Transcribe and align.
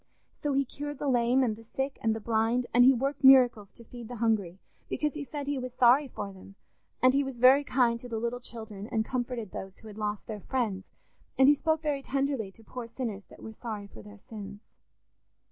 So 0.33 0.53
he 0.53 0.65
cured 0.65 0.97
the 0.97 1.07
lame 1.07 1.43
and 1.43 1.55
the 1.55 1.63
sick 1.63 1.99
and 2.01 2.15
the 2.15 2.19
blind, 2.19 2.65
and 2.73 2.83
he 2.83 2.91
worked 2.91 3.23
miracles 3.23 3.71
to 3.73 3.83
feed 3.83 4.07
the 4.07 4.15
hungry 4.15 4.57
because, 4.89 5.13
he 5.13 5.23
said, 5.23 5.45
he 5.45 5.59
was 5.59 5.75
sorry 5.75 6.07
for 6.07 6.33
them; 6.33 6.55
and 7.03 7.13
he 7.13 7.23
was 7.23 7.37
very 7.37 7.63
kind 7.63 7.99
to 7.99 8.09
the 8.09 8.17
little 8.17 8.39
children 8.39 8.87
and 8.87 9.05
comforted 9.05 9.51
those 9.51 9.77
who 9.77 9.87
had 9.87 9.99
lost 9.99 10.25
their 10.25 10.39
friends; 10.41 10.87
and 11.37 11.47
he 11.47 11.53
spoke 11.53 11.83
very 11.83 12.01
tenderly 12.01 12.51
to 12.51 12.63
poor 12.63 12.87
sinners 12.87 13.25
that 13.25 13.43
were 13.43 13.53
sorry 13.53 13.85
for 13.85 14.01
their 14.01 14.17
sins. 14.17 14.61